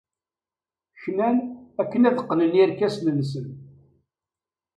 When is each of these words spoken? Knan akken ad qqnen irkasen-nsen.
Knan 1.03 1.37
akken 1.81 2.07
ad 2.09 2.17
qqnen 2.23 2.59
irkasen-nsen. 2.63 3.47